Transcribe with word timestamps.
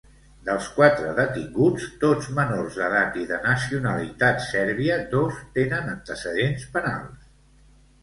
Dels 0.45 0.69
quatre 0.77 1.11
detinguts, 1.19 1.85
tots 2.05 2.31
menors 2.39 2.79
d'edat 2.81 3.21
i 3.25 3.27
de 3.35 3.39
nacionalitat 3.45 4.43
sèrbia, 4.49 4.99
dos 5.15 5.41
tenen 5.61 5.97
antecedents 5.97 6.71
penals. 6.77 7.35